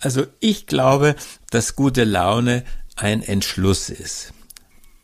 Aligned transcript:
Also 0.00 0.26
ich 0.38 0.66
glaube, 0.66 1.16
dass 1.50 1.74
gute 1.74 2.04
Laune 2.04 2.64
ein 2.94 3.20
Entschluss 3.20 3.90
ist. 3.90 4.32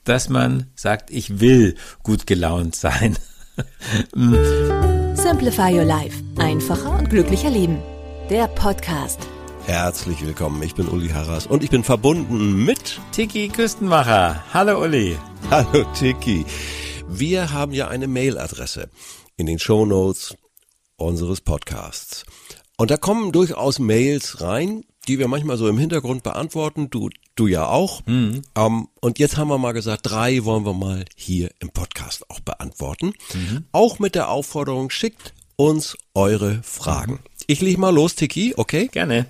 Dass 0.05 0.29
man 0.29 0.71
sagt, 0.77 1.11
ich 1.11 1.41
will 1.41 1.75
gut 2.05 2.29
gelaunt 2.29 2.77
sein. 2.77 3.19
Simplify 4.15 5.77
Your 5.77 5.85
Life. 5.85 6.23
Einfacher 6.37 6.97
und 6.97 7.11
glücklicher 7.11 7.51
Leben. 7.51 7.83
Der 8.31 8.47
Podcast. 8.47 9.19
Herzlich 9.67 10.25
willkommen, 10.25 10.63
ich 10.63 10.75
bin 10.75 10.89
Uli 10.89 11.09
Harras 11.09 11.47
und 11.47 11.65
ich 11.65 11.71
bin 11.71 11.83
verbunden 11.83 12.65
mit 12.65 13.01
Tiki 13.13 13.49
Küstenmacher. 13.49 14.45
Hallo 14.53 14.81
Uli. 14.81 15.19
Hallo 15.51 15.85
Tiki. 15.95 16.45
Wir 17.09 17.51
haben 17.51 17.73
ja 17.73 17.89
eine 17.89 18.07
Mailadresse 18.07 18.91
in 19.37 19.47
den 19.47 19.59
Show 19.59 19.87
Notes 19.87 20.37
unseres 20.97 21.41
Podcasts. 21.41 22.25
Und 22.77 22.91
da 22.91 22.97
kommen 22.97 23.33
durchaus 23.33 23.79
Mails 23.79 24.41
rein, 24.41 24.85
die 25.07 25.19
wir 25.19 25.29
manchmal 25.29 25.57
so 25.57 25.69
im 25.69 25.79
Hintergrund 25.79 26.23
beantworten. 26.23 26.91
Du, 26.91 27.11
du 27.37 27.47
ja 27.47 27.67
auch. 27.67 28.05
Mhm. 28.07 28.43
Um, 28.57 28.89
und 29.01 29.19
jetzt 29.19 29.37
haben 29.37 29.49
wir 29.49 29.59
mal 29.59 29.73
gesagt, 29.73 30.01
drei 30.05 30.45
wollen 30.45 30.65
wir 30.65 30.75
mal 30.75 31.05
hier 31.15 31.51
im 31.61 31.71
Podcast 31.71 32.29
auch 32.31 32.41
beantworten. 32.41 33.15
Mhm. 33.33 33.65
Auch 33.73 33.99
mit 33.99 34.15
der 34.15 34.29
Aufforderung, 34.29 34.91
schickt 34.91 35.35
uns 35.57 35.97
eure 36.15 36.63
Fragen. 36.63 37.13
Mhm. 37.13 37.19
Ich 37.47 37.61
leg 37.61 37.79
mal 37.79 37.95
los, 37.95 38.15
Tiki, 38.17 38.55
okay? 38.57 38.89
Gerne. 38.89 39.27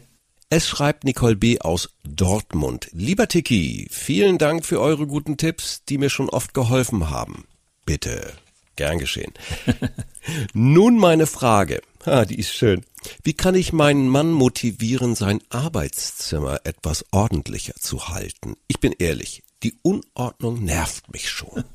Es 0.48 0.69
schreibt 0.69 1.05
Nicole 1.05 1.36
B. 1.36 1.58
aus 1.58 1.91
Dortmund. 2.05 2.89
Lieber 2.92 3.27
Tiki, 3.27 3.89
vielen 3.91 4.39
Dank 4.39 4.64
für 4.64 4.81
eure 4.81 5.06
guten 5.06 5.36
Tipps, 5.36 5.84
die 5.84 5.98
mir 5.98 6.11
schon 6.11 6.31
oft 6.31 6.55
geholfen 6.55 7.11
haben. 7.11 7.45
Bitte. 7.84 8.33
Gern 8.77 8.98
geschehen. 8.98 9.33
Nun 10.55 10.97
meine 10.98 11.27
Frage. 11.27 11.81
Ah, 12.05 12.25
die 12.25 12.39
ist 12.39 12.53
schön. 12.53 12.84
Wie 13.23 13.35
kann 13.35 13.55
ich 13.55 13.73
meinen 13.73 14.09
Mann 14.09 14.31
motivieren, 14.31 15.15
sein 15.15 15.41
Arbeitszimmer 15.51 16.61
etwas 16.65 17.05
ordentlicher 17.11 17.75
zu 17.79 18.09
halten? 18.09 18.57
Ich 18.69 18.81
bin 18.81 18.93
ehrlich, 18.99 19.43
die 19.63 19.79
Unordnung 19.83 20.63
nervt 20.65 21.13
mich 21.13 21.29
schon. 21.31 21.65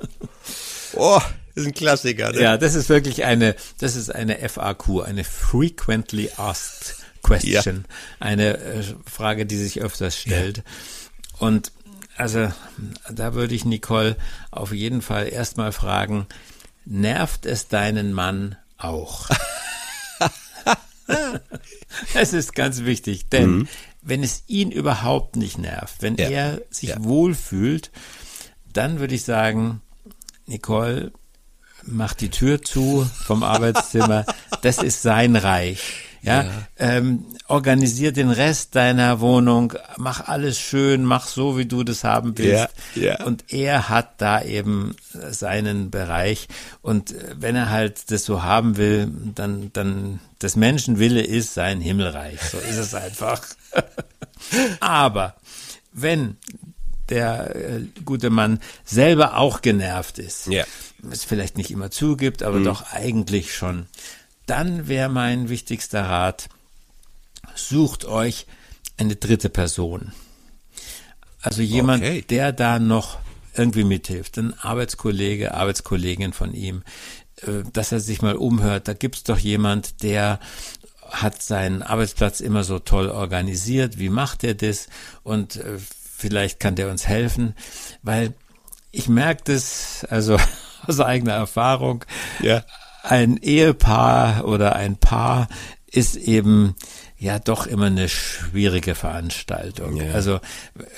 Oh, 0.96 1.22
das 1.54 1.66
ist 1.66 1.68
ein 1.68 1.74
Klassiker. 1.76 2.32
Ne? 2.32 2.42
Ja, 2.42 2.58
das 2.58 2.74
ist 2.74 2.90
wirklich 2.90 3.24
eine, 3.24 3.56
das 3.78 3.96
ist 3.96 4.10
eine 4.10 4.38
FAQ, 4.50 5.04
eine 5.06 5.24
Frequently 5.24 6.32
Asked 6.36 6.96
Question, 7.22 7.86
ja. 7.88 7.96
eine 8.20 8.58
äh, 8.58 8.84
Frage, 9.06 9.46
die 9.46 9.58
sich 9.58 9.80
öfters 9.80 10.18
stellt. 10.18 10.58
Ja. 10.58 10.64
Und 11.38 11.72
also 12.18 12.52
da 13.10 13.34
würde 13.34 13.54
ich 13.54 13.66
Nicole 13.66 14.18
auf 14.52 14.74
jeden 14.74 15.02
Fall 15.02 15.32
erstmal 15.32 15.72
fragen, 15.72 16.28
nervt 16.86 17.46
es 17.46 17.68
deinen 17.68 18.14
Mann 18.14 18.58
auch? 18.78 19.30
Es 22.14 22.34
ist 22.34 22.54
ganz 22.54 22.84
wichtig, 22.84 23.30
denn 23.30 23.50
mhm. 23.50 23.68
wenn 24.02 24.24
es 24.24 24.44
ihn 24.48 24.72
überhaupt 24.72 25.36
nicht 25.36 25.58
nervt, 25.58 26.02
wenn 26.02 26.16
ja. 26.16 26.30
er 26.30 26.62
sich 26.70 26.90
ja. 26.90 27.04
wohlfühlt, 27.04 27.92
dann 28.72 29.00
würde 29.00 29.16
ich 29.16 29.24
sagen, 29.24 29.82
Nicole, 30.46 31.12
mach 31.84 32.14
die 32.14 32.30
Tür 32.30 32.62
zu 32.62 33.10
vom 33.26 33.44
Arbeitszimmer. 33.44 34.26
Das 34.62 34.80
ist 34.80 35.02
sein 35.02 35.36
Reich. 35.36 36.09
Ja, 36.22 36.44
ja. 36.44 36.50
Ähm, 36.78 37.26
organisier 37.48 38.12
den 38.12 38.30
Rest 38.30 38.76
deiner 38.76 39.20
Wohnung, 39.20 39.74
mach 39.98 40.28
alles 40.28 40.60
schön, 40.60 41.04
mach 41.04 41.28
so, 41.28 41.58
wie 41.58 41.66
du 41.66 41.84
das 41.84 42.04
haben 42.04 42.38
willst. 42.38 42.70
Ja, 42.96 43.04
ja. 43.04 43.26
Und 43.26 43.52
er 43.54 43.90
hat 43.90 44.22
da 44.22 44.42
eben 44.42 44.96
seinen 45.12 45.90
Bereich. 45.92 46.48
Und 46.82 47.16
wenn 47.36 47.56
er 47.56 47.70
halt 47.70 48.12
das 48.12 48.26
so 48.26 48.44
haben 48.44 48.78
will, 48.78 49.12
dann, 49.36 49.72
dann, 49.74 50.20
das 50.40 50.56
Menschenwille 50.56 51.22
ist 51.22 51.54
sein 51.54 51.82
Himmelreich. 51.82 52.40
So 52.42 52.58
ist 52.58 52.78
es 52.78 52.94
einfach. 52.94 53.42
Aber 54.80 55.36
wenn 55.92 56.38
der 57.10 57.56
äh, 57.56 57.82
gute 58.06 58.30
Mann 58.30 58.60
selber 58.86 59.38
auch 59.38 59.62
genervt 59.62 60.20
ist, 60.20 60.48
ja. 60.48 60.64
es 61.12 61.24
vielleicht 61.24 61.58
nicht 61.58 61.72
immer 61.72 61.92
zugibt, 61.92 62.44
aber 62.44 62.60
mhm. 62.60 62.66
doch 62.66 62.94
eigentlich 62.94 63.56
schon, 63.56 63.88
dann 64.50 64.88
wäre 64.88 65.10
mein 65.10 65.50
wichtigster 65.50 66.04
Rat, 66.04 66.50
sucht 67.56 68.06
euch 68.06 68.48
eine 68.98 69.16
dritte 69.16 69.50
Person. 69.50 70.12
Also 71.42 71.62
jemand, 71.62 72.04
okay. 72.04 72.26
der 72.28 72.52
da 72.52 72.80
noch 72.80 73.20
irgendwie 73.56 73.84
mithilft, 73.84 74.38
ein 74.38 74.58
Arbeitskollege, 74.60 75.54
Arbeitskollegin 75.54 76.34
von 76.34 76.54
ihm, 76.54 76.84
äh, 77.44 77.64
dass 77.72 77.92
er 77.92 78.00
sich 78.00 78.22
mal 78.22 78.36
umhört. 78.36 78.88
Da 78.88 78.94
gibt's 78.94 79.24
doch 79.24 79.38
jemand, 79.38 80.04
der 80.04 80.40
hat 81.10 81.42
seinen 81.42 81.82
Arbeitsplatz 81.82 82.40
immer 82.40 82.64
so 82.64 82.80
toll 82.80 83.10
organisiert. 83.10 84.00
Wie 84.00 84.10
macht 84.10 84.44
er 84.44 84.56
das? 84.56 84.88
Und 85.24 85.58
äh, 85.58 85.78
vielleicht 86.18 86.60
kann 86.60 86.76
der 86.76 86.90
uns 86.90 87.08
helfen, 87.08 87.56
weil 88.02 88.34
ich 88.92 89.08
merke 89.08 89.44
das, 89.46 90.06
also 90.10 90.38
aus 90.88 91.00
eigener 91.00 91.34
Erfahrung, 91.34 92.04
ja 92.42 92.64
ein 93.10 93.38
Ehepaar 93.38 94.46
oder 94.46 94.76
ein 94.76 94.98
Paar 94.98 95.48
ist 95.92 96.16
eben 96.16 96.76
ja 97.18 97.40
doch 97.40 97.66
immer 97.66 97.88
eine 97.88 98.08
schwierige 98.08 98.94
Veranstaltung. 98.94 99.98
Ja. 99.98 100.14
Also 100.14 100.40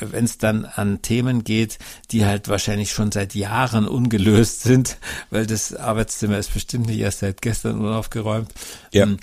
wenn 0.02 0.26
es 0.26 0.38
dann 0.38 0.66
an 0.66 1.02
Themen 1.02 1.46
geht, 1.46 1.80
die 2.12 2.26
halt 2.26 2.50
wahrscheinlich 2.50 2.92
schon 2.92 3.14
seit 3.14 3.34
Jahren 3.34 3.88
ungelöst 3.88 4.64
sind, 4.64 4.98
weil 5.30 5.48
das 5.48 5.74
Arbeitszimmer 5.74 6.38
ist 6.38 6.54
bestimmt 6.54 6.88
nicht 6.88 7.00
erst 7.00 7.20
seit 7.20 7.42
gestern 7.42 7.80
unaufgeräumt. 7.80 8.52
Ja. 8.92 9.04
Ähm, 9.04 9.18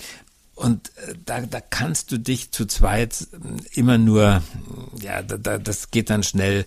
und 0.55 0.89
äh, 1.07 1.15
da, 1.25 1.41
da 1.43 1.61
kannst 1.61 2.11
du 2.11 2.19
dich 2.19 2.51
zu 2.51 2.67
zweit 2.67 3.29
immer 3.75 3.97
nur, 3.97 4.43
ja, 5.01 5.23
da, 5.23 5.37
da, 5.37 5.59
das 5.59 5.91
geht 5.91 6.11
dann 6.11 6.25
schnell 6.25 6.65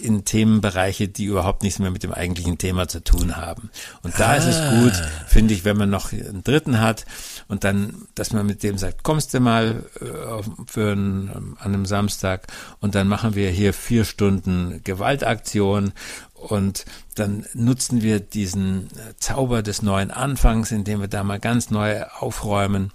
in 0.00 0.24
Themenbereiche, 0.24 1.08
die 1.08 1.24
überhaupt 1.24 1.62
nichts 1.62 1.78
mehr 1.78 1.90
mit 1.90 2.02
dem 2.02 2.12
eigentlichen 2.12 2.58
Thema 2.58 2.88
zu 2.88 3.02
tun 3.02 3.36
haben. 3.36 3.70
Und 4.02 4.18
da 4.18 4.30
ah. 4.30 4.34
ist 4.36 4.46
es 4.46 4.56
ah. 4.56 4.80
gut, 4.80 4.92
finde 5.26 5.54
ich, 5.54 5.64
wenn 5.64 5.76
man 5.76 5.90
noch 5.90 6.12
einen 6.12 6.42
Dritten 6.44 6.80
hat 6.80 7.04
und 7.48 7.64
dann, 7.64 8.06
dass 8.14 8.32
man 8.32 8.46
mit 8.46 8.62
dem 8.62 8.78
sagt, 8.78 9.02
kommst 9.02 9.34
du 9.34 9.40
mal 9.40 9.84
äh, 10.00 10.42
für 10.66 10.92
einen, 10.92 11.56
an 11.58 11.74
einem 11.74 11.86
Samstag 11.86 12.46
und 12.80 12.94
dann 12.94 13.08
machen 13.08 13.34
wir 13.34 13.50
hier 13.50 13.72
vier 13.72 14.04
Stunden 14.04 14.80
Gewaltaktion 14.84 15.92
und 16.34 16.84
dann 17.14 17.46
nutzen 17.54 18.02
wir 18.02 18.20
diesen 18.20 18.88
Zauber 19.18 19.62
des 19.62 19.82
neuen 19.82 20.10
Anfangs, 20.10 20.70
indem 20.70 21.00
wir 21.00 21.08
da 21.08 21.24
mal 21.24 21.40
ganz 21.40 21.70
neu 21.70 22.04
aufräumen 22.04 22.92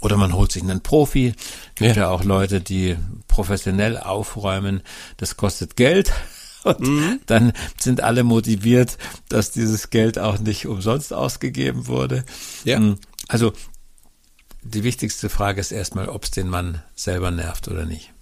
oder 0.00 0.16
man 0.16 0.34
holt 0.34 0.52
sich 0.52 0.62
einen 0.62 0.80
Profi. 0.80 1.34
Gibt 1.74 1.96
ja. 1.96 2.02
ja 2.02 2.08
auch 2.08 2.24
Leute, 2.24 2.60
die 2.60 2.96
professionell 3.28 3.98
aufräumen. 3.98 4.82
Das 5.16 5.36
kostet 5.36 5.76
Geld. 5.76 6.12
Und 6.62 6.80
mhm. 6.80 7.20
dann 7.24 7.52
sind 7.78 8.02
alle 8.02 8.22
motiviert, 8.22 8.98
dass 9.30 9.50
dieses 9.50 9.88
Geld 9.88 10.18
auch 10.18 10.38
nicht 10.38 10.66
umsonst 10.66 11.12
ausgegeben 11.12 11.86
wurde. 11.86 12.24
Ja. 12.64 12.78
Mm, 12.78 12.98
also 13.28 13.54
die 14.62 14.84
wichtigste 14.84 15.30
Frage 15.30 15.60
ist 15.60 15.72
erstmal, 15.72 16.10
ob 16.10 16.24
es 16.24 16.30
den 16.32 16.48
Mann 16.48 16.82
selber 16.94 17.30
nervt 17.30 17.68
oder 17.68 17.86
nicht. 17.86 18.12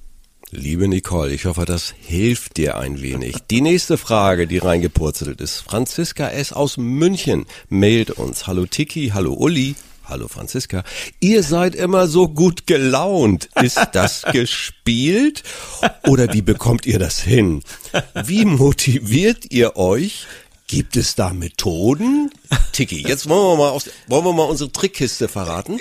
Liebe 0.51 0.89
Nicole, 0.89 1.33
ich 1.35 1.45
hoffe, 1.45 1.67
das 1.67 1.93
hilft 2.01 2.57
dir 2.57 2.79
ein 2.79 3.03
wenig. 3.03 3.37
Die 3.51 3.61
nächste 3.61 3.99
Frage, 3.99 4.47
die 4.47 4.59
reingepurzelt 4.59 5.41
ist. 5.43 5.59
Franziska 5.59 6.29
S. 6.29 6.55
aus 6.55 6.79
München 6.79 7.45
mailt 7.69 8.13
uns. 8.13 8.47
Hallo 8.47 8.65
Tiki, 8.65 9.11
hallo 9.13 9.35
Uli. 9.35 9.75
Hallo 10.09 10.27
Franziska. 10.27 10.85
Ihr 11.21 11.43
seid 11.43 11.75
immer 11.75 12.09
so 12.09 12.29
gut 12.29 12.67
gelaunt. 12.67 13.51
Ist 13.61 13.89
das 13.93 14.23
gespielt? 14.33 15.43
Oder 16.07 16.33
wie 16.33 16.41
bekommt 16.41 16.87
ihr 16.87 16.99
das 16.99 17.21
hin? 17.21 17.63
Wie 18.25 18.47
motiviert 18.47 19.53
ihr 19.53 19.77
euch? 19.77 20.27
Gibt 20.67 20.97
es 20.97 21.15
da 21.15 21.35
Methoden? 21.35 22.31
Tiki, 22.73 23.07
jetzt 23.07 23.29
wollen 23.29 23.59
wir 23.59 23.65
mal, 23.65 23.71
aus, 23.71 23.91
wollen 24.07 24.25
wir 24.25 24.33
mal 24.33 24.45
unsere 24.45 24.73
Trickkiste 24.73 25.29
verraten? 25.29 25.79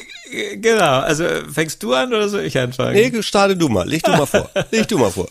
Genau, 0.55 0.99
also 0.99 1.25
fängst 1.49 1.81
du 1.83 1.93
an 1.93 2.09
oder 2.09 2.27
soll 2.27 2.41
ich 2.41 2.57
anfangen? 2.57 2.93
Nee, 2.93 3.23
starte 3.23 3.55
du 3.55 3.69
mal, 3.69 3.87
leg 3.87 4.03
du 4.03 4.11
mal 4.11 4.25
vor, 4.25 4.49
leg 4.71 4.87
du 4.89 4.97
mal 4.97 5.11
vor. 5.11 5.29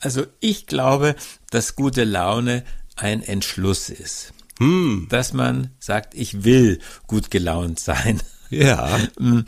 Also 0.00 0.24
ich 0.40 0.66
glaube, 0.66 1.14
dass 1.50 1.76
gute 1.76 2.04
Laune 2.04 2.64
ein 2.96 3.22
Entschluss 3.22 3.90
ist 3.90 4.32
hm. 4.60 5.06
dass 5.08 5.32
man 5.32 5.70
sagt, 5.78 6.14
ich 6.14 6.44
will 6.44 6.78
gut 7.06 7.30
gelaunt 7.30 7.80
sein. 7.80 8.22
Ja. 8.50 8.98
Mm, 9.18 9.40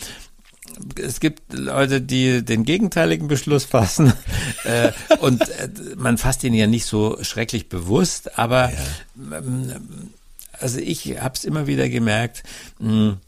es 0.97 1.21
gibt 1.21 1.53
Leute, 1.53 2.01
die 2.01 2.45
den 2.45 2.65
gegenteiligen 2.65 3.29
Beschluss 3.29 3.65
fassen 3.65 4.13
äh, 4.65 4.93
und 5.19 5.43
äh, 5.49 5.69
man 5.97 6.19
fasst 6.19 6.45
ihn 6.45 6.55
ja 6.55 6.67
nicht 6.67 6.87
so 6.87 7.19
schrecklich 7.23 7.69
bewusst, 7.69 8.39
aber 8.39 8.73
ja. 8.73 9.39
ähm, 9.39 10.11
also 10.53 10.79
ich 10.79 11.21
habe 11.21 11.35
es 11.35 11.45
immer 11.45 11.67
wieder 11.67 11.89
gemerkt, 11.89 12.43
mh, 12.79 12.93
mm, 12.93 13.21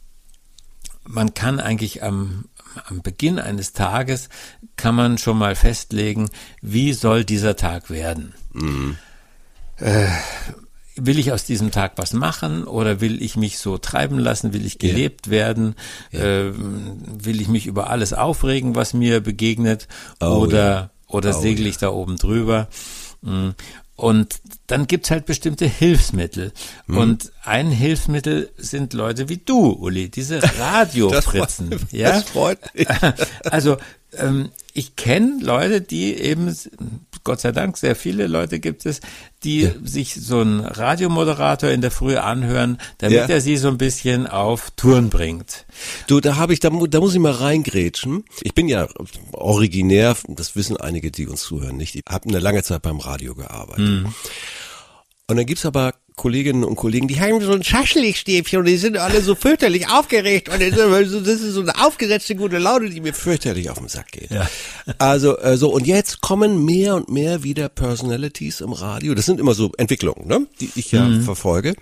man 1.07 1.33
kann 1.33 1.59
eigentlich 1.59 2.01
am 2.03 2.45
am 2.87 3.01
Beginn 3.01 3.39
eines 3.39 3.73
Tages 3.73 4.29
kann 4.75 4.95
man 4.95 5.17
schon 5.17 5.37
mal 5.37 5.55
festlegen, 5.55 6.29
wie 6.61 6.93
soll 6.93 7.23
dieser 7.23 7.55
Tag 7.55 7.89
werden. 7.89 8.33
Mhm. 8.53 8.97
Äh, 9.77 10.07
will 10.95 11.19
ich 11.19 11.31
aus 11.31 11.43
diesem 11.43 11.71
Tag 11.71 11.93
was 11.97 12.13
machen 12.13 12.65
oder 12.65 13.01
will 13.01 13.21
ich 13.21 13.35
mich 13.35 13.57
so 13.57 13.77
treiben 13.77 14.17
lassen? 14.19 14.53
Will 14.53 14.65
ich 14.65 14.79
gelebt 14.79 15.27
ja. 15.27 15.31
werden? 15.31 15.75
Ja. 16.11 16.19
Äh, 16.19 16.53
will 16.55 17.41
ich 17.41 17.47
mich 17.47 17.67
über 17.67 17.89
alles 17.89 18.13
aufregen, 18.13 18.75
was 18.75 18.93
mir 18.93 19.21
begegnet? 19.21 19.87
Oh, 20.21 20.37
oder, 20.37 20.69
ja. 20.69 20.89
oder 21.07 21.37
oh, 21.37 21.41
segel 21.41 21.67
ich 21.67 21.77
da 21.77 21.89
oben 21.89 22.17
drüber? 22.17 22.67
Mm. 23.21 23.49
Und 23.97 24.41
dann 24.67 24.87
gibt's 24.87 25.09
halt 25.09 25.25
bestimmte 25.25 25.65
Hilfsmittel. 25.65 26.51
Hm. 26.87 26.97
Und 26.97 27.31
ein 27.43 27.71
Hilfsmittel 27.71 28.49
sind 28.57 28.91
Leute 28.91 29.29
wie 29.29 29.37
du, 29.37 29.71
Uli, 29.71 30.09
diese 30.09 30.43
Radiofritzen. 30.59 31.69
Das 31.69 31.79
freut, 31.79 31.93
ja? 31.93 32.11
das 32.11 32.23
freut 32.25 32.75
mich. 32.75 32.87
Also 33.45 33.77
ähm, 34.17 34.49
ich 34.73 34.95
kenne 34.95 35.39
Leute, 35.41 35.81
die 35.81 36.15
eben, 36.15 36.53
Gott 37.23 37.39
sei 37.39 37.51
Dank, 37.51 37.77
sehr 37.77 37.95
viele 37.95 38.27
Leute 38.27 38.59
gibt 38.59 38.85
es, 38.85 38.99
die 39.43 39.61
ja. 39.61 39.71
sich 39.83 40.15
so 40.15 40.39
einen 40.39 40.59
Radiomoderator 40.59 41.69
in 41.69 41.81
der 41.81 41.91
Früh 41.91 42.17
anhören, 42.17 42.77
damit 42.97 43.17
ja. 43.17 43.25
er 43.25 43.41
sie 43.41 43.57
so 43.57 43.67
ein 43.69 43.77
bisschen 43.77 44.27
auf 44.27 44.71
Touren 44.71 45.09
bringt. 45.09 45.65
Du, 46.07 46.19
da 46.19 46.35
habe 46.35 46.53
ich, 46.53 46.59
da, 46.59 46.69
da 46.69 46.99
muss 46.99 47.13
ich 47.13 47.19
mal 47.19 47.31
reingrätschen. 47.31 48.25
Ich 48.41 48.53
bin 48.53 48.67
ja 48.67 48.87
originär, 49.31 50.15
das 50.27 50.55
wissen 50.55 50.77
einige, 50.77 51.11
die 51.11 51.27
uns 51.27 51.41
zuhören, 51.41 51.77
nicht. 51.77 51.95
Ich 51.95 52.03
habe 52.07 52.29
eine 52.29 52.39
lange 52.39 52.63
Zeit 52.63 52.81
beim 52.81 52.99
Radio 52.99 53.35
gearbeitet. 53.35 54.03
Mhm. 54.03 54.13
Und 55.27 55.37
dann 55.37 55.45
gibt's 55.45 55.65
aber 55.65 55.93
Kolleginnen 56.15 56.63
und 56.63 56.75
Kollegen, 56.75 57.07
die 57.07 57.19
haben 57.19 57.41
so 57.41 57.51
ein 57.51 57.63
Schaschlikstäbchen 57.63 58.59
und 58.59 58.65
die 58.65 58.77
sind 58.77 58.97
alle 58.97 59.21
so 59.21 59.35
fürchterlich 59.35 59.89
aufgeregt 59.89 60.47
und 60.47 60.61
das 60.61 60.69
ist 60.69 61.41
so 61.53 61.61
eine 61.61 61.85
aufgesetzte 61.85 62.35
gute 62.35 62.57
Laune, 62.57 62.89
die 62.89 63.01
mir 63.01 63.13
fürchterlich 63.13 63.69
auf 63.69 63.79
den 63.79 63.89
Sack 63.89 64.11
geht. 64.13 64.31
Ja. 64.31 64.49
Also 64.97 65.37
äh, 65.37 65.57
so 65.57 65.73
und 65.73 65.85
jetzt 65.85 66.21
kommen 66.21 66.63
mehr 66.63 66.95
und 66.95 67.09
mehr 67.09 67.43
wieder 67.43 67.67
Personalities 67.67 68.61
im 68.61 68.71
Radio. 68.71 69.13
Das 69.13 69.25
sind 69.25 69.39
immer 69.39 69.53
so 69.53 69.71
Entwicklungen, 69.77 70.27
ne, 70.27 70.47
die 70.61 70.71
ich 70.75 70.91
ja 70.91 71.03
mhm. 71.03 71.23
verfolge, 71.23 71.75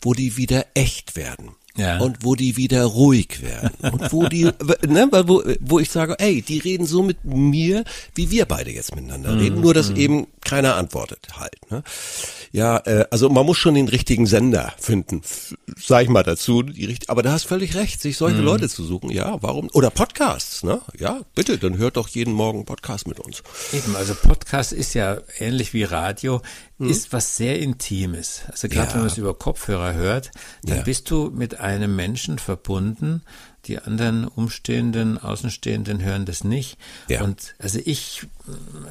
wo 0.00 0.14
die 0.14 0.36
wieder 0.36 0.66
echt 0.74 1.16
werden. 1.16 1.50
Ja. 1.76 1.98
Und 1.98 2.24
wo 2.24 2.34
die 2.34 2.56
wieder 2.56 2.84
ruhig 2.84 3.42
werden. 3.42 3.70
Und 3.92 4.12
wo 4.12 4.26
die, 4.26 4.44
ne, 4.88 5.08
wo, 5.26 5.42
wo 5.60 5.78
ich 5.78 5.90
sage, 5.90 6.16
ey, 6.18 6.42
die 6.42 6.58
reden 6.58 6.86
so 6.86 7.02
mit 7.02 7.24
mir, 7.24 7.84
wie 8.14 8.30
wir 8.30 8.46
beide 8.46 8.70
jetzt 8.70 8.94
miteinander 8.94 9.38
reden, 9.38 9.56
mhm. 9.56 9.62
nur 9.62 9.74
dass 9.74 9.90
mhm. 9.90 9.96
eben 9.96 10.26
keiner 10.44 10.76
antwortet 10.76 11.28
halt. 11.36 11.70
Ne? 11.70 11.82
Ja, 12.52 12.78
äh, 12.78 13.04
also 13.10 13.28
man 13.28 13.46
muss 13.46 13.58
schon 13.58 13.74
den 13.74 13.88
richtigen 13.88 14.26
Sender 14.26 14.74
finden, 14.78 15.22
sag 15.78 16.02
ich 16.02 16.08
mal 16.08 16.24
dazu. 16.24 16.62
Die, 16.62 16.96
aber 17.06 17.22
da 17.22 17.32
hast 17.32 17.44
völlig 17.44 17.76
recht, 17.76 18.00
sich 18.00 18.16
solche 18.16 18.38
mhm. 18.38 18.44
Leute 18.44 18.68
zu 18.68 18.82
suchen. 18.84 19.10
Ja, 19.10 19.40
warum? 19.40 19.70
Oder 19.72 19.90
Podcasts, 19.90 20.64
ne? 20.64 20.80
Ja, 20.98 21.20
bitte, 21.34 21.58
dann 21.58 21.78
hört 21.78 21.96
doch 21.96 22.08
jeden 22.08 22.32
Morgen 22.32 22.64
Podcast 22.64 23.06
mit 23.06 23.20
uns. 23.20 23.42
Eben, 23.72 23.94
also 23.94 24.14
Podcast 24.14 24.72
ist 24.72 24.94
ja 24.94 25.18
ähnlich 25.38 25.72
wie 25.72 25.84
Radio, 25.84 26.42
mhm. 26.78 26.90
ist 26.90 27.12
was 27.12 27.36
sehr 27.36 27.60
Intimes. 27.60 28.42
Also 28.48 28.68
gerade 28.68 28.88
ja. 28.88 28.94
wenn 28.94 29.00
man 29.02 29.10
es 29.10 29.18
über 29.18 29.34
Kopfhörer 29.34 29.94
hört, 29.94 30.32
dann 30.64 30.78
ja. 30.78 30.82
bist 30.82 31.10
du 31.10 31.30
mit 31.32 31.59
einem 31.60 31.96
Menschen 31.96 32.38
verbunden, 32.38 33.22
die 33.66 33.78
anderen 33.78 34.26
Umstehenden, 34.26 35.18
Außenstehenden 35.18 36.02
hören 36.02 36.24
das 36.24 36.44
nicht. 36.44 36.78
Ja. 37.08 37.22
Und 37.22 37.54
also 37.58 37.78
ich 37.84 38.26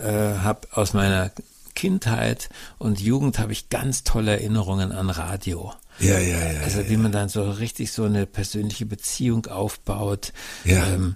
äh, 0.03 0.07
habe 0.07 0.67
aus 0.71 0.93
meiner 0.93 1.31
Kindheit 1.75 2.49
und 2.77 2.99
Jugend 2.99 3.39
habe 3.39 3.51
ich 3.51 3.69
ganz 3.69 4.03
tolle 4.03 4.31
Erinnerungen 4.31 4.91
an 4.91 5.09
Radio. 5.09 5.73
Ja, 5.99 6.17
ja, 6.17 6.51
ja. 6.51 6.61
Also 6.61 6.89
wie 6.89 6.97
man 6.97 7.11
dann 7.11 7.29
so 7.29 7.49
richtig 7.49 7.91
so 7.91 8.03
eine 8.03 8.25
persönliche 8.25 8.85
Beziehung 8.85 9.45
aufbaut. 9.47 10.33
Ja. 10.63 10.87
Ähm, 10.87 11.15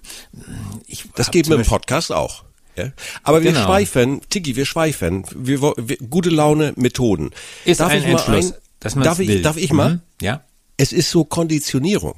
ich 0.86 1.04
das 1.14 1.30
geht 1.30 1.48
mit 1.48 1.58
dem 1.58 1.66
Podcast 1.66 2.12
auch. 2.12 2.44
Ja? 2.76 2.90
Aber 3.22 3.42
wir 3.42 3.52
genau. 3.52 3.64
schweifen, 3.64 4.20
Tiki, 4.28 4.56
wir 4.56 4.66
schweifen. 4.66 5.24
Wir, 5.34 5.60
wir, 5.62 5.96
gute 5.98 6.30
Laune 6.30 6.72
Methoden. 6.76 7.30
Ist 7.64 7.80
darf 7.80 7.92
ein 7.92 8.00
ich 8.00 8.06
Entschluss, 8.06 8.50
mal 8.50 8.56
ein, 8.56 8.62
dass 8.80 8.94
darf 8.94 9.18
ich, 9.20 9.42
darf 9.42 9.56
ich 9.56 9.72
mal? 9.72 9.94
Mhm. 9.94 10.00
Ja. 10.20 10.44
Es 10.76 10.92
ist 10.92 11.10
so 11.10 11.24
Konditionierung. 11.24 12.14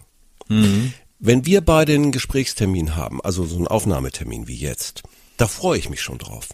Mhm. 0.49 0.93
Wenn 1.19 1.47
wir 1.47 1.61
beide 1.61 1.95
einen 1.95 2.13
Gesprächstermin 2.13 2.95
haben, 2.95 3.21
also 3.23 3.45
so 3.45 3.57
einen 3.57 3.67
Aufnahmetermin 3.67 4.49
wie 4.49 4.57
jetzt, 4.57 5.03
da 5.37 5.47
freue 5.47 5.79
ich 5.79 5.89
mich 5.89 6.03
schon 6.03 6.19
drauf. 6.19 6.49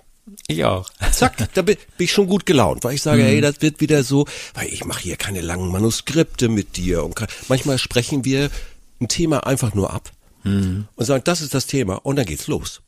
Ich 0.46 0.64
auch. 0.64 0.90
Zack, 1.12 1.48
da 1.54 1.62
bin 1.62 1.76
ich 1.98 2.12
schon 2.12 2.28
gut 2.28 2.46
gelaunt, 2.46 2.84
weil 2.84 2.94
ich 2.94 3.02
sage, 3.02 3.22
mhm. 3.22 3.26
hey, 3.26 3.40
das 3.40 3.60
wird 3.60 3.80
wieder 3.80 4.04
so, 4.04 4.26
weil 4.54 4.68
ich 4.68 4.84
mache 4.84 5.02
hier 5.02 5.16
keine 5.16 5.40
langen 5.40 5.70
Manuskripte 5.70 6.48
mit 6.48 6.76
dir 6.76 7.04
und 7.04 7.18
manchmal 7.48 7.78
sprechen 7.78 8.24
wir 8.24 8.50
ein 9.00 9.08
Thema 9.08 9.46
einfach 9.46 9.74
nur 9.74 9.92
ab 9.92 10.12
mhm. 10.44 10.86
und 10.94 11.04
sagen, 11.04 11.24
das 11.24 11.40
ist 11.40 11.54
das 11.54 11.66
Thema 11.66 11.96
und 11.96 12.16
dann 12.16 12.26
geht's 12.26 12.46
los. 12.46 12.82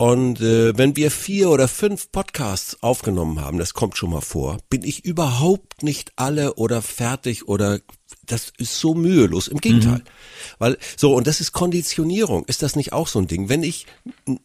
Und 0.00 0.40
äh, 0.40 0.78
wenn 0.78 0.94
wir 0.94 1.10
vier 1.10 1.50
oder 1.50 1.66
fünf 1.66 2.12
Podcasts 2.12 2.80
aufgenommen 2.84 3.40
haben, 3.40 3.58
das 3.58 3.74
kommt 3.74 3.96
schon 3.96 4.10
mal 4.10 4.20
vor, 4.20 4.58
bin 4.70 4.84
ich 4.84 5.04
überhaupt 5.04 5.82
nicht 5.82 6.12
alle 6.14 6.54
oder 6.54 6.82
fertig 6.82 7.48
oder 7.48 7.80
das 8.24 8.52
ist 8.58 8.78
so 8.78 8.94
mühelos. 8.94 9.48
Im 9.48 9.58
Gegenteil. 9.58 9.98
Mhm. 9.98 10.02
Weil, 10.60 10.78
so, 10.96 11.14
und 11.14 11.26
das 11.26 11.40
ist 11.40 11.52
Konditionierung. 11.52 12.44
Ist 12.44 12.62
das 12.62 12.76
nicht 12.76 12.92
auch 12.92 13.08
so 13.08 13.18
ein 13.18 13.26
Ding? 13.26 13.48
Wenn 13.48 13.64
ich 13.64 13.86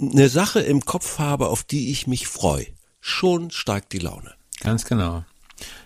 eine 0.01 0.27
Sache 0.27 0.59
im 0.59 0.85
Kopf 0.85 1.19
habe, 1.19 1.49
auf 1.49 1.63
die 1.63 1.91
ich 1.91 2.07
mich 2.07 2.27
freue, 2.27 2.65
schon 2.99 3.51
steigt 3.51 3.93
die 3.93 3.99
Laune. 3.99 4.33
Ganz 4.61 4.85
genau. 4.85 5.23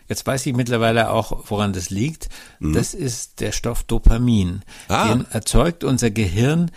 Jetzt 0.07 0.25
weiß 0.25 0.45
ich 0.45 0.55
mittlerweile 0.55 1.09
auch, 1.09 1.49
woran 1.49 1.73
das 1.73 1.89
liegt. 1.89 2.29
Mhm. 2.59 2.71
Das 2.71 2.93
ist 2.93 3.41
der 3.41 3.51
Stoff 3.51 3.83
Dopamin. 3.83 4.61
Ah. 4.87 5.09
Den 5.09 5.25
erzeugt 5.29 5.83
unser 5.83 6.09
Gehirn, 6.09 6.71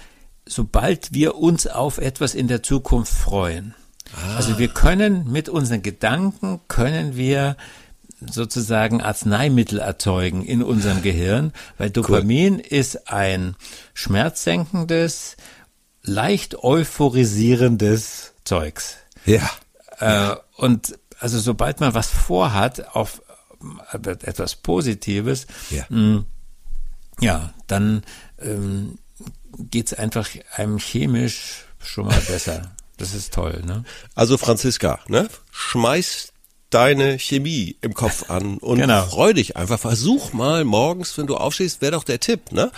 sobald 0.50 1.14
wir 1.14 1.36
uns 1.36 1.66
auf 1.66 1.98
etwas 1.98 2.34
in 2.34 2.48
der 2.48 2.62
Zukunft 2.62 3.12
freuen. 3.12 3.74
Ah. 4.14 4.36
Also 4.36 4.58
wir 4.58 4.68
können 4.68 5.30
mit 5.30 5.48
unseren 5.48 5.82
Gedanken, 5.82 6.60
können 6.68 7.16
wir 7.16 7.56
sozusagen 8.20 9.00
Arzneimittel 9.00 9.78
erzeugen 9.78 10.44
in 10.44 10.62
unserem 10.62 11.02
Gehirn, 11.02 11.52
weil 11.78 11.90
Dopamin 11.90 12.54
cool. 12.56 12.60
ist 12.60 13.08
ein 13.08 13.56
schmerzsenkendes, 13.94 15.36
leicht 16.02 16.56
euphorisierendes 16.56 18.34
Zeugs. 18.44 18.96
Ja. 19.24 19.48
Äh, 19.98 20.36
und 20.56 20.98
also 21.18 21.38
sobald 21.38 21.80
man 21.80 21.94
was 21.94 22.08
vorhat 22.08 22.94
auf 22.94 23.22
äh, 23.92 24.10
etwas 24.10 24.56
Positives, 24.56 25.46
ja, 25.70 25.84
mh, 25.88 25.98
mm, 25.98 26.26
ja 27.20 27.54
dann 27.66 28.02
ähm, 28.40 28.98
geht 29.58 29.86
es 29.86 29.94
einfach 29.94 30.28
einem 30.54 30.78
chemisch 30.78 31.64
schon 31.78 32.06
mal 32.06 32.20
besser. 32.20 32.72
Das 32.96 33.14
ist 33.14 33.32
toll, 33.32 33.62
ne? 33.64 33.84
Also 34.14 34.36
Franziska, 34.36 35.00
ne? 35.08 35.28
Schmeiß 35.50 36.32
deine 36.68 37.18
Chemie 37.18 37.76
im 37.80 37.94
Kopf 37.94 38.30
an 38.30 38.58
und 38.58 38.78
genau. 38.78 39.02
freu 39.06 39.32
dich 39.32 39.56
einfach. 39.56 39.78
Versuch 39.78 40.32
mal 40.32 40.64
morgens, 40.64 41.16
wenn 41.18 41.26
du 41.26 41.36
aufstehst, 41.36 41.82
wäre 41.82 41.92
doch 41.92 42.04
der 42.04 42.20
Tipp, 42.20 42.52
ne? 42.52 42.70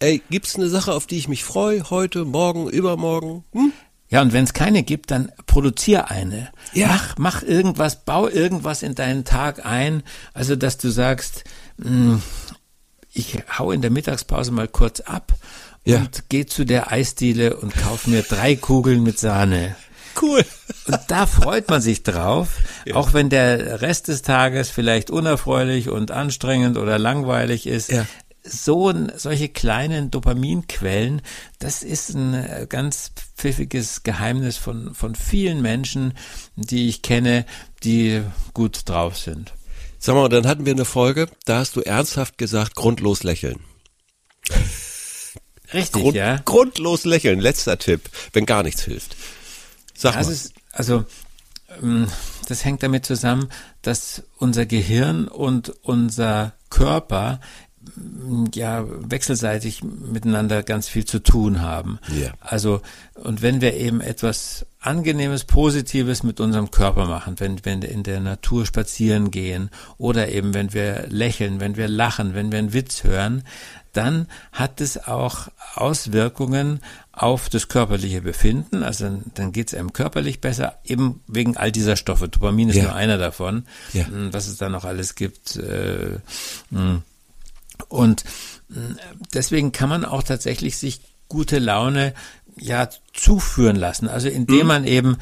Ey, 0.00 0.22
gibt's 0.30 0.56
eine 0.56 0.68
Sache, 0.68 0.92
auf 0.94 1.06
die 1.06 1.18
ich 1.18 1.28
mich 1.28 1.44
freue, 1.44 1.90
heute, 1.90 2.24
morgen, 2.24 2.68
übermorgen? 2.68 3.44
Hm? 3.52 3.72
Ja, 4.10 4.22
und 4.22 4.32
wenn 4.32 4.44
es 4.44 4.54
keine 4.54 4.82
gibt, 4.84 5.10
dann 5.10 5.32
produzier 5.46 6.08
eine. 6.08 6.50
Ja. 6.72 6.86
Mach, 6.86 7.14
mach 7.18 7.42
irgendwas, 7.42 8.04
bau 8.04 8.28
irgendwas 8.28 8.82
in 8.82 8.94
deinen 8.94 9.24
Tag 9.24 9.66
ein. 9.66 10.02
Also, 10.32 10.56
dass 10.56 10.78
du 10.78 10.88
sagst, 10.88 11.44
mh, 11.76 11.88
hm, 11.88 12.22
ich 13.12 13.38
hau 13.58 13.72
in 13.72 13.82
der 13.82 13.90
Mittagspause 13.90 14.52
mal 14.52 14.68
kurz 14.68 15.00
ab 15.00 15.34
ja. 15.88 15.98
und 15.98 16.24
geh 16.28 16.46
zu 16.46 16.64
der 16.64 16.92
Eisdiele 16.92 17.56
und 17.56 17.74
kauf 17.74 18.06
mir 18.06 18.22
drei 18.22 18.56
Kugeln 18.56 19.02
mit 19.02 19.18
Sahne 19.18 19.76
cool. 20.22 20.44
Und 20.86 21.00
da 21.08 21.26
freut 21.26 21.68
man 21.68 21.80
sich 21.80 22.02
drauf, 22.02 22.58
ja. 22.84 22.94
auch 22.94 23.12
wenn 23.12 23.30
der 23.30 23.80
Rest 23.82 24.08
des 24.08 24.22
Tages 24.22 24.70
vielleicht 24.70 25.10
unerfreulich 25.10 25.88
und 25.88 26.10
anstrengend 26.10 26.76
oder 26.76 26.98
langweilig 26.98 27.66
ist. 27.66 27.90
Ja. 27.90 28.06
So 28.42 28.92
solche 29.16 29.48
kleinen 29.48 30.10
Dopaminquellen, 30.10 31.20
das 31.58 31.82
ist 31.82 32.14
ein 32.14 32.34
äh, 32.34 32.66
ganz 32.68 33.12
pfiffiges 33.36 34.04
Geheimnis 34.04 34.56
von, 34.56 34.94
von 34.94 35.14
vielen 35.14 35.60
Menschen, 35.60 36.14
die 36.56 36.88
ich 36.88 37.02
kenne, 37.02 37.44
die 37.84 38.22
gut 38.54 38.88
drauf 38.88 39.18
sind. 39.18 39.52
Sag 39.98 40.14
mal, 40.14 40.28
dann 40.28 40.46
hatten 40.46 40.64
wir 40.64 40.72
eine 40.72 40.86
Folge, 40.86 41.28
da 41.44 41.58
hast 41.58 41.76
du 41.76 41.82
ernsthaft 41.82 42.38
gesagt, 42.38 42.74
grundlos 42.74 43.22
lächeln. 43.22 43.60
Richtig, 45.72 46.02
Grund, 46.02 46.16
ja. 46.16 46.40
Grundlos 46.44 47.04
lächeln, 47.04 47.40
letzter 47.40 47.78
Tipp, 47.78 48.08
wenn 48.32 48.46
gar 48.46 48.62
nichts 48.62 48.82
hilft. 48.82 49.16
Sag 49.94 50.14
das 50.14 50.26
mal. 50.26 50.32
Ist, 50.32 50.52
also 50.72 51.04
ähm, 51.82 52.08
das 52.48 52.64
hängt 52.64 52.82
damit 52.82 53.04
zusammen, 53.04 53.48
dass 53.82 54.22
unser 54.38 54.64
Gehirn 54.66 55.28
und 55.28 55.70
unser 55.82 56.52
Körper 56.70 57.40
ja 58.54 58.84
wechselseitig 58.86 59.82
miteinander 59.82 60.62
ganz 60.62 60.88
viel 60.88 61.04
zu 61.04 61.20
tun 61.22 61.62
haben. 61.62 61.98
Ja. 62.20 62.32
Also 62.40 62.80
und 63.14 63.42
wenn 63.42 63.60
wir 63.60 63.74
eben 63.74 64.00
etwas 64.00 64.66
angenehmes, 64.80 65.44
positives 65.44 66.22
mit 66.22 66.40
unserem 66.40 66.70
Körper 66.70 67.06
machen, 67.06 67.40
wenn 67.40 67.64
wenn 67.64 67.82
wir 67.82 67.90
in 67.90 68.02
der 68.02 68.20
Natur 68.20 68.66
spazieren 68.66 69.30
gehen 69.30 69.70
oder 69.96 70.28
eben 70.28 70.54
wenn 70.54 70.72
wir 70.72 71.06
lächeln, 71.08 71.60
wenn 71.60 71.76
wir 71.76 71.88
lachen, 71.88 72.34
wenn 72.34 72.52
wir 72.52 72.58
einen 72.58 72.72
Witz 72.72 73.04
hören, 73.04 73.44
dann 73.98 74.28
hat 74.52 74.80
es 74.80 74.96
auch 75.08 75.48
Auswirkungen 75.74 76.80
auf 77.12 77.48
das 77.48 77.68
körperliche 77.68 78.22
Befinden. 78.22 78.82
Also 78.82 79.04
dann, 79.04 79.24
dann 79.34 79.52
geht 79.52 79.68
es 79.68 79.74
einem 79.74 79.92
körperlich 79.92 80.40
besser, 80.40 80.78
eben 80.84 81.20
wegen 81.26 81.56
all 81.56 81.72
dieser 81.72 81.96
Stoffe. 81.96 82.28
Dopamin 82.28 82.68
ist 82.68 82.76
Ja. 82.76 82.84
nur 82.84 82.94
einer 82.94 83.18
davon, 83.18 83.66
Ja. 83.92 84.06
mh, 84.08 84.32
was 84.32 84.46
es 84.46 84.56
da 84.56 84.68
noch 84.68 84.84
alles 84.84 85.14
gibt. 85.16 85.56
Äh, 85.56 86.18
mh. 86.70 87.02
und 87.88 88.24
mh, 88.68 88.96
deswegen 89.34 89.72
kann 89.72 89.88
man 89.88 90.04
auch 90.04 90.22
tatsächlich 90.22 90.78
sich 90.78 91.00
gute 91.28 91.58
Laune 91.58 92.14
ja 92.60 92.88
zuführen 93.12 93.76
lassen. 93.76 94.08
Also 94.08 94.28
indem 94.28 94.66
man 94.68 94.84
eben 94.84 95.16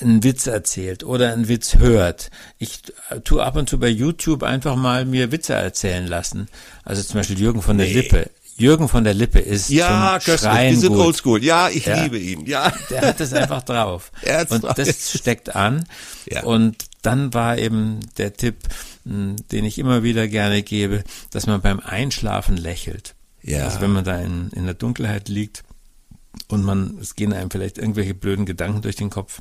einen 0.00 0.22
Witz 0.24 0.46
erzählt 0.46 1.04
oder 1.04 1.32
einen 1.32 1.48
Witz 1.48 1.76
hört. 1.76 2.30
Ich 2.58 2.80
tue 3.24 3.42
ab 3.42 3.56
und 3.56 3.68
zu 3.68 3.78
bei 3.78 3.88
YouTube 3.88 4.42
einfach 4.42 4.76
mal 4.76 5.04
mir 5.04 5.30
Witze 5.32 5.54
erzählen 5.54 6.06
lassen. 6.06 6.48
Also 6.84 7.02
zum 7.02 7.20
Beispiel 7.20 7.38
Jürgen 7.38 7.62
von 7.62 7.78
der 7.78 7.86
Lippe. 7.88 8.30
Jürgen 8.58 8.88
von 8.88 9.04
der 9.04 9.12
Lippe 9.12 9.38
ist 9.38 9.68
Ja, 9.68 10.18
zum. 10.20 10.38
Schreien 10.38 10.74
Wir 10.74 10.80
sind 10.80 10.94
gut. 10.94 11.04
oldschool. 11.06 11.44
Ja, 11.44 11.68
ich 11.68 11.84
Ja. 11.86 12.02
liebe 12.02 12.18
ihn. 12.18 12.46
Ja. 12.46 12.72
Der 12.90 13.02
hat 13.02 13.20
es 13.20 13.34
einfach 13.34 13.62
drauf. 13.62 14.10
Und 14.48 14.64
das 14.64 15.12
steckt 15.12 15.54
an. 15.54 15.84
Ja. 16.24 16.42
Und 16.44 16.86
dann 17.02 17.34
war 17.34 17.58
eben 17.58 18.00
der 18.16 18.32
Tipp, 18.32 18.56
mh, 19.04 19.36
den 19.52 19.64
ich 19.66 19.78
immer 19.78 20.02
wieder 20.02 20.26
gerne 20.26 20.62
gebe, 20.62 21.04
dass 21.32 21.46
man 21.46 21.60
beim 21.60 21.80
Einschlafen 21.80 22.56
lächelt. 22.56 23.14
Ja. 23.42 23.64
Also 23.64 23.82
wenn 23.82 23.92
man 23.92 24.04
da 24.04 24.18
in, 24.20 24.48
in 24.56 24.64
der 24.64 24.74
Dunkelheit 24.74 25.28
liegt 25.28 25.62
und 26.48 26.62
man, 26.64 26.98
es 27.00 27.14
gehen 27.14 27.32
einem 27.32 27.50
vielleicht 27.50 27.78
irgendwelche 27.78 28.14
blöden 28.14 28.46
Gedanken 28.46 28.82
durch 28.82 28.96
den 28.96 29.10
Kopf, 29.10 29.40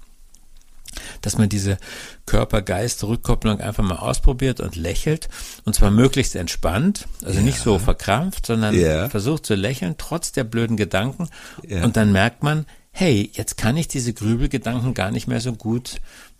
dass 1.21 1.37
man 1.37 1.49
diese 1.49 1.77
Körper-Geist-Rückkopplung 2.25 3.59
einfach 3.59 3.83
mal 3.83 3.97
ausprobiert 3.97 4.59
und 4.59 4.75
lächelt 4.75 5.27
und 5.65 5.75
zwar 5.75 5.91
möglichst 5.91 6.35
entspannt, 6.35 7.07
also 7.23 7.41
nicht 7.41 7.59
so 7.59 7.79
verkrampft, 7.79 8.45
sondern 8.45 8.75
Ja. 8.75 9.09
versucht 9.09 9.45
zu 9.45 9.55
lächeln, 9.55 9.95
trotz 9.97 10.31
der 10.31 10.43
blöden 10.43 10.77
Gedanken 10.77 11.29
Ja. 11.67 11.83
und 11.83 11.97
dann 11.97 12.11
merkt 12.11 12.43
man, 12.43 12.65
hey, 12.91 13.29
jetzt 13.33 13.57
kann 13.57 13.75
ich 13.75 13.87
diese 13.87 14.13
Grübelgedanken 14.13 14.93
gar 14.93 15.11
nicht 15.11 15.27
mehr 15.27 15.41
so 15.41 15.53
gut 15.53 15.97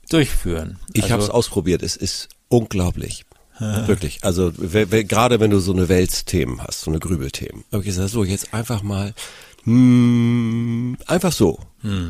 durchführen. 0.10 0.80
Ich 0.94 1.04
also, 1.04 1.14
habe 1.14 1.24
es 1.24 1.30
ausprobiert. 1.30 1.84
Es 1.84 1.96
ist 1.98 2.30
unglaublich. 2.48 3.26
Wirklich. 3.60 4.20
Also 4.24 4.52
gerade 4.58 5.40
wenn 5.40 5.50
du 5.50 5.60
so 5.60 5.72
eine 5.72 5.88
Weltsthemen 5.88 6.62
hast, 6.62 6.82
so 6.82 6.92
eine 6.92 7.00
Grübelthemen. 7.00 7.64
Habe 7.72 7.84
ich 7.84 7.88
gesagt, 7.88 8.10
so 8.10 8.24
jetzt 8.26 8.54
einfach 8.54 8.84
mal 8.84 9.14
hm, 9.66 10.98
einfach 11.08 11.32
so. 11.32 11.60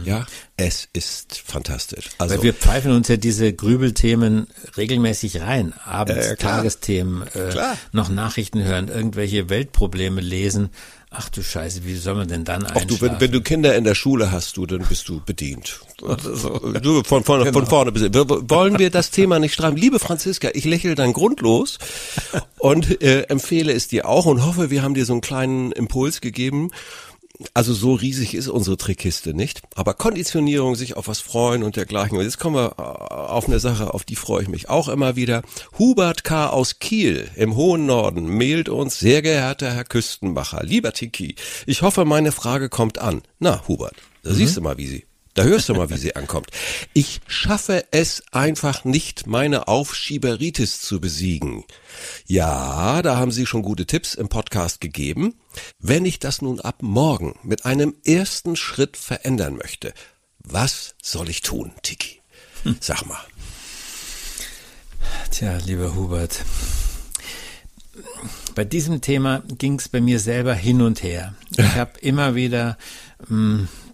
Ja, 0.05 0.25
es 0.55 0.87
ist 0.93 1.41
fantastisch. 1.45 2.05
Also 2.17 2.35
Weil 2.35 2.43
wir 2.43 2.53
pfeifen 2.53 2.91
uns 2.93 3.09
ja 3.09 3.17
diese 3.17 3.51
Grübelthemen 3.51 4.47
regelmäßig 4.77 5.41
rein. 5.41 5.73
Abends 5.83 6.27
Äh, 6.27 6.35
klar. 6.37 6.57
Tagesthemen, 6.57 7.23
äh, 7.33 7.49
Klar. 7.49 7.77
noch 7.91 8.07
Nachrichten 8.07 8.63
hören, 8.63 8.87
irgendwelche 8.87 9.49
Weltprobleme 9.49 10.21
lesen. 10.21 10.69
Ach 11.09 11.27
du 11.29 11.43
Scheiße, 11.43 11.83
wie 11.83 11.95
soll 11.95 12.15
man 12.15 12.29
denn 12.29 12.45
dann 12.45 12.63
einschlafen? 12.65 12.87
du, 12.87 13.01
wenn, 13.01 13.19
wenn 13.19 13.31
du 13.33 13.41
Kinder 13.41 13.75
in 13.75 13.83
der 13.83 13.95
Schule 13.95 14.31
hast, 14.31 14.55
du, 14.55 14.65
dann 14.65 14.79
bist 14.87 15.09
du 15.09 15.19
bedient. 15.25 15.81
Du 16.81 17.03
von, 17.03 17.23
von, 17.23 17.51
von 17.51 17.65
vorne 17.67 17.91
bis. 17.91 18.03
Wollen 18.03 18.79
wir 18.79 18.89
das 18.89 19.11
Thema 19.11 19.39
nicht 19.39 19.53
streifen? 19.53 19.77
Liebe 19.77 19.99
Franziska, 19.99 20.49
ich 20.53 20.65
lächle 20.65 20.95
dann 20.95 21.13
grundlos 21.13 21.79
und 22.59 23.01
äh, 23.01 23.23
empfehle 23.23 23.73
es 23.73 23.87
dir 23.87 24.07
auch 24.07 24.25
und 24.25 24.45
hoffe, 24.45 24.69
wir 24.69 24.83
haben 24.83 24.93
dir 24.93 25.05
so 25.05 25.13
einen 25.13 25.21
kleinen 25.21 25.71
Impuls 25.73 26.21
gegeben. 26.21 26.71
Also 27.53 27.73
so 27.73 27.93
riesig 27.93 28.33
ist 28.33 28.47
unsere 28.47 28.77
Trickkiste 28.77 29.33
nicht, 29.33 29.61
aber 29.75 29.93
Konditionierung, 29.93 30.75
sich 30.75 30.95
auf 30.95 31.07
was 31.07 31.19
freuen 31.19 31.63
und 31.63 31.75
dergleichen. 31.75 32.17
Und 32.17 32.23
jetzt 32.23 32.39
kommen 32.39 32.55
wir 32.55 32.75
äh, 32.77 32.81
auf 32.81 33.47
eine 33.47 33.59
Sache, 33.59 33.93
auf 33.93 34.03
die 34.03 34.15
freue 34.15 34.43
ich 34.43 34.47
mich 34.47 34.69
auch 34.69 34.87
immer 34.87 35.15
wieder. 35.15 35.41
Hubert 35.77 36.23
K. 36.23 36.47
aus 36.49 36.79
Kiel 36.79 37.29
im 37.35 37.55
hohen 37.55 37.85
Norden 37.85 38.27
mailt 38.37 38.69
uns, 38.69 38.99
sehr 38.99 39.21
geehrter 39.21 39.71
Herr 39.71 39.83
Küstenmacher, 39.83 40.63
lieber 40.63 40.93
Tiki, 40.93 41.35
ich 41.65 41.81
hoffe, 41.81 42.05
meine 42.05 42.31
Frage 42.31 42.69
kommt 42.69 42.99
an. 42.99 43.21
Na, 43.39 43.67
Hubert, 43.67 43.95
da 44.23 44.33
siehst 44.33 44.57
du 44.57 44.61
mal, 44.61 44.77
wie 44.77 44.87
sie 44.87 45.05
da 45.35 45.43
hörst 45.43 45.67
du 45.67 45.73
mal, 45.73 45.89
wie 45.89 45.97
sie 45.97 46.15
ankommt. 46.15 46.49
Ich 46.93 47.19
schaffe 47.27 47.85
es 47.91 48.23
einfach 48.31 48.85
nicht, 48.85 49.27
meine 49.27 49.67
Aufschieberitis 49.67 50.81
zu 50.81 51.01
besiegen. 51.01 51.65
Ja, 52.25 53.01
da 53.01 53.17
haben 53.17 53.31
Sie 53.31 53.45
schon 53.45 53.61
gute 53.61 53.85
Tipps 53.85 54.13
im 54.13 54.29
Podcast 54.29 54.79
gegeben. 54.79 55.35
Wenn 55.77 56.05
ich 56.05 56.19
das 56.19 56.41
nun 56.41 56.61
ab 56.61 56.81
morgen 56.81 57.37
mit 57.43 57.65
einem 57.65 57.95
ersten 58.05 58.55
Schritt 58.55 58.95
verändern 58.95 59.57
möchte, 59.57 59.93
was 60.39 60.95
soll 61.03 61.29
ich 61.29 61.41
tun, 61.41 61.73
Tiki? 61.83 62.21
Sag 62.79 63.05
mal. 63.05 63.19
Tja, 65.31 65.57
lieber 65.65 65.95
Hubert, 65.95 66.45
bei 68.55 68.63
diesem 68.63 69.01
Thema 69.01 69.43
ging 69.57 69.77
es 69.79 69.89
bei 69.89 69.99
mir 69.99 70.19
selber 70.19 70.53
hin 70.53 70.81
und 70.81 71.03
her. 71.03 71.35
Ich 71.57 71.59
habe 71.75 71.99
immer 71.99 72.35
wieder 72.35 72.77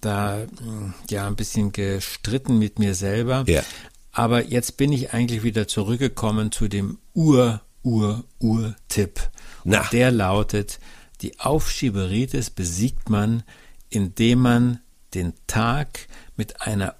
da 0.02 0.38
mh, 0.38 0.94
ja 1.10 1.28
ein 1.28 1.36
bisschen 1.36 1.72
gestritten 1.72 2.58
mit 2.58 2.80
mir 2.80 2.96
selber. 2.96 3.44
Ja. 3.48 3.64
Aber 4.12 4.46
jetzt 4.46 4.78
bin 4.78 4.92
ich 4.92 5.14
eigentlich 5.14 5.44
wieder 5.44 5.68
zurückgekommen 5.68 6.52
zu 6.52 6.68
dem 6.68 6.98
Ur, 7.14 7.62
Ur, 7.84 8.26
Ur-Tipp. 8.40 9.30
Und 9.64 9.72
Na. 9.72 9.88
der 9.92 10.12
lautet, 10.12 10.80
die 11.22 11.40
Aufschieberitis 11.40 12.50
besiegt 12.50 13.10
man, 13.10 13.44
indem 13.90 14.40
man 14.40 14.80
den 15.14 15.34
Tag 15.48 16.08
mit 16.36 16.62
einer 16.62 16.96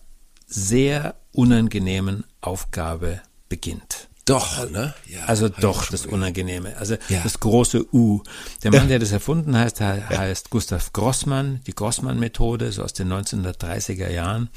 sehr 0.46 1.16
unangenehmen 1.32 2.26
Aufgabe 2.42 3.22
beginnt. 3.50 4.10
Doch, 4.32 4.70
ne? 4.72 4.94
Ja, 5.08 5.26
Also 5.26 5.50
doch 5.50 5.90
das 5.90 6.04
gehört. 6.04 6.14
Unangenehme. 6.16 6.76
Also 6.78 6.96
Ja. 7.10 7.22
das 7.24 7.40
große 7.40 7.86
U. 7.94 8.22
Der 8.64 8.72
Mann, 8.72 8.88
der 8.88 9.00
das 9.00 9.12
erfunden 9.12 9.58
heißt, 9.58 9.80
he- 9.80 9.84
heißt 10.18 10.50
Gustav 10.50 10.94
Grossmann, 10.94 11.62
die 11.68 11.74
Grossmann-Methode, 11.76 12.72
so 12.72 12.84
aus 12.84 12.94
den 12.94 13.10
1930er 13.12 14.10
Jahren. 14.10 14.50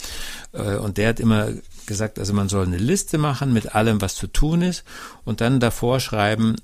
Äh, 0.52 0.76
Und 0.76 0.96
der 0.98 1.08
hat 1.08 1.20
immer 1.20 1.48
gesagt, 1.86 2.18
also 2.18 2.32
man 2.32 2.48
soll 2.48 2.64
eine 2.66 2.78
Liste 2.78 3.18
machen 3.18 3.52
mit 3.52 3.74
allem, 3.74 4.00
was 4.00 4.14
zu 4.14 4.26
tun 4.26 4.62
ist 4.62 4.84
und 5.24 5.40
dann 5.40 5.60
davor 5.60 6.00
schreiben, 6.00 6.56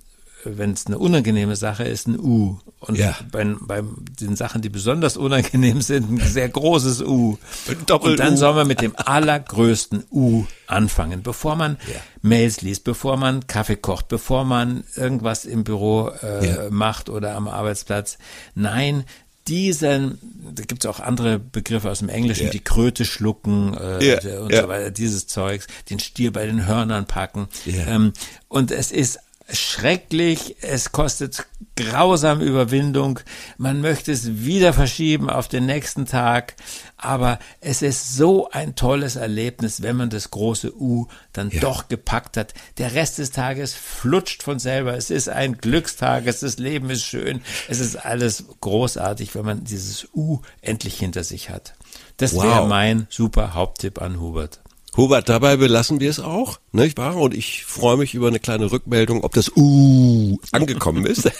wenn 0.44 0.72
es 0.72 0.86
eine 0.86 0.98
unangenehme 0.98 1.56
Sache 1.56 1.84
ist, 1.84 2.06
ein 2.08 2.18
U. 2.18 2.58
Und 2.80 2.96
Ja. 2.96 3.14
bei, 3.30 3.44
bei 3.60 3.82
den 4.20 4.36
Sachen, 4.36 4.62
die 4.62 4.68
besonders 4.68 5.16
unangenehm 5.16 5.80
sind, 5.82 6.10
ein 6.10 6.20
sehr 6.20 6.48
großes 6.48 7.02
U. 7.02 7.36
Ein 7.68 7.84
Doppel-U. 7.86 8.12
Und 8.12 8.20
dann 8.20 8.36
soll 8.36 8.54
man 8.54 8.66
mit 8.66 8.80
dem 8.80 8.94
allergrößten 8.96 10.04
U 10.10 10.44
anfangen, 10.66 11.22
bevor 11.22 11.56
man 11.56 11.76
Ja. 11.92 12.00
Mails 12.22 12.62
liest, 12.62 12.84
bevor 12.84 13.16
man 13.16 13.46
Kaffee 13.46 13.76
kocht, 13.76 14.08
bevor 14.08 14.44
man 14.44 14.84
irgendwas 14.96 15.44
im 15.44 15.64
Büro 15.64 16.10
äh, 16.22 16.46
Ja. 16.46 16.70
macht 16.70 17.08
oder 17.08 17.34
am 17.34 17.48
Arbeitsplatz. 17.48 18.18
Nein, 18.54 19.04
diesen, 19.48 20.18
da 20.54 20.62
gibt's 20.64 20.86
auch 20.86 21.00
andere 21.00 21.38
Begriffe 21.38 21.90
aus 21.90 22.00
dem 22.00 22.08
Englischen, 22.08 22.44
Ja. 22.46 22.50
die 22.50 22.60
Kröte 22.60 23.04
schlucken 23.04 23.74
äh, 23.74 24.06
Ja, 24.06 24.40
und 24.40 24.52
ja. 24.52 24.62
so 24.62 24.68
weiter, 24.68 24.90
dieses 24.90 25.26
Zeugs, 25.26 25.66
den 25.88 25.98
Stier 25.98 26.32
bei 26.32 26.46
den 26.46 26.66
Hörnern 26.66 27.06
packen. 27.06 27.48
Ähm, 27.66 28.12
und 28.48 28.70
es 28.70 28.92
ist 28.92 29.18
schrecklich, 29.52 30.56
es 30.62 30.92
kostet 30.92 31.46
grausam 31.76 32.40
Überwindung, 32.40 33.20
man 33.56 33.80
möchte 33.80 34.12
es 34.12 34.44
wieder 34.44 34.72
verschieben 34.72 35.30
auf 35.30 35.48
den 35.48 35.66
nächsten 35.66 36.06
Tag, 36.06 36.54
aber 36.96 37.38
es 37.60 37.80
ist 37.82 38.16
so 38.16 38.50
ein 38.50 38.74
tolles 38.74 39.16
Erlebnis, 39.16 39.82
wenn 39.82 39.96
man 39.96 40.10
das 40.10 40.30
große 40.30 40.74
U 40.78 41.06
dann 41.32 41.50
Ja. 41.50 41.60
doch 41.60 41.88
gepackt 41.88 42.36
hat. 42.36 42.52
Der 42.78 42.94
Rest 42.94 43.18
des 43.18 43.30
Tages 43.30 43.74
flutscht 43.74 44.42
von 44.42 44.58
selber, 44.58 44.94
es 44.96 45.10
ist 45.10 45.28
ein 45.28 45.58
Glückstag, 45.58 46.26
es, 46.26 46.40
das 46.40 46.58
Leben 46.58 46.90
ist 46.90 47.04
schön, 47.04 47.40
es 47.68 47.80
ist 47.80 47.96
alles 47.96 48.44
großartig, 48.60 49.34
wenn 49.34 49.44
man 49.44 49.64
dieses 49.64 50.08
U 50.14 50.40
endlich 50.60 50.98
hinter 50.98 51.24
sich 51.24 51.48
hat. 51.50 51.74
Das 52.18 52.34
Wow. 52.34 52.44
wäre 52.44 52.66
mein 52.68 53.06
super 53.08 53.54
Haupttipp 53.54 54.02
an 54.02 54.20
Hubert. 54.20 54.60
Hubert, 54.96 55.28
dabei 55.28 55.56
belassen 55.56 56.00
wir 56.00 56.10
es 56.10 56.18
auch, 56.18 56.58
nicht 56.72 56.98
wahr? 56.98 57.16
Und 57.16 57.32
ich 57.34 57.64
freue 57.64 57.96
mich 57.96 58.14
über 58.14 58.28
eine 58.28 58.40
kleine 58.40 58.70
Rückmeldung, 58.72 59.22
ob 59.22 59.32
das 59.34 59.50
Uh 59.56 60.38
angekommen 60.52 61.06
ist. 61.06 61.30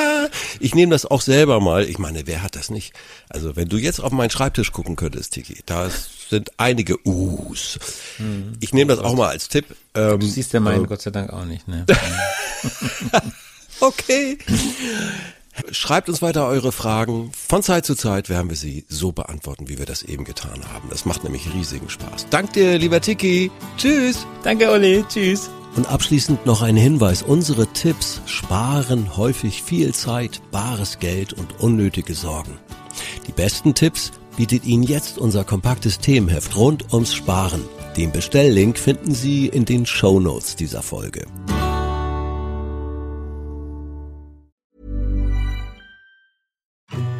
ich 0.60 0.74
nehme 0.74 0.90
das 0.92 1.06
auch 1.06 1.20
selber 1.20 1.60
mal. 1.60 1.84
Ich 1.88 1.98
meine, 1.98 2.26
wer 2.26 2.42
hat 2.42 2.56
das 2.56 2.70
nicht? 2.70 2.92
Also 3.28 3.56
wenn 3.56 3.68
du 3.68 3.76
jetzt 3.76 4.00
auf 4.00 4.12
meinen 4.12 4.30
Schreibtisch 4.30 4.72
gucken 4.72 4.96
könntest, 4.96 5.34
Tiki, 5.34 5.58
da 5.66 5.88
sind 6.28 6.50
einige 6.56 6.98
U's. 7.06 7.78
Ich 8.60 8.74
nehme 8.74 8.94
das 8.94 9.04
auch 9.04 9.14
mal 9.14 9.28
als 9.28 9.48
Tipp. 9.48 9.64
Ähm, 9.94 10.18
Du 10.18 10.26
siehst 10.26 10.52
ja 10.52 10.60
meinen 10.60 10.86
Gott 10.86 11.02
sei 11.02 11.10
Dank 11.10 11.32
auch 11.32 11.44
nicht, 11.44 11.68
ne? 11.68 11.86
Okay. 13.80 14.38
Schreibt 15.70 16.08
uns 16.08 16.22
weiter 16.22 16.46
eure 16.46 16.72
Fragen. 16.72 17.30
Von 17.32 17.62
Zeit 17.62 17.86
zu 17.86 17.94
Zeit 17.94 18.28
werden 18.28 18.50
wir 18.50 18.56
sie 18.56 18.84
so 18.88 19.12
beantworten, 19.12 19.68
wie 19.68 19.78
wir 19.78 19.86
das 19.86 20.02
eben 20.02 20.24
getan 20.24 20.60
haben. 20.72 20.88
Das 20.90 21.04
macht 21.04 21.24
nämlich 21.24 21.52
riesigen 21.52 21.88
Spaß. 21.88 22.26
Dank 22.30 22.52
dir, 22.52 22.78
lieber 22.78 23.00
Tiki. 23.00 23.50
Tschüss. 23.76 24.26
Danke, 24.42 24.70
Olli. 24.70 25.04
Tschüss. 25.08 25.50
Und 25.76 25.88
abschließend 25.88 26.46
noch 26.46 26.62
ein 26.62 26.76
Hinweis. 26.76 27.22
Unsere 27.22 27.66
Tipps 27.68 28.20
sparen 28.26 29.16
häufig 29.16 29.62
viel 29.62 29.94
Zeit, 29.94 30.40
bares 30.50 30.98
Geld 30.98 31.32
und 31.32 31.60
unnötige 31.60 32.14
Sorgen. 32.14 32.58
Die 33.26 33.32
besten 33.32 33.74
Tipps 33.74 34.12
bietet 34.36 34.64
Ihnen 34.64 34.82
jetzt 34.82 35.18
unser 35.18 35.44
kompaktes 35.44 35.98
Themenheft 35.98 36.56
rund 36.56 36.92
ums 36.92 37.14
Sparen. 37.14 37.64
Den 37.96 38.12
Bestelllink 38.12 38.78
finden 38.78 39.14
Sie 39.14 39.46
in 39.46 39.64
den 39.64 39.84
Show 39.84 40.20
Notes 40.20 40.56
dieser 40.56 40.82
Folge. 40.82 41.26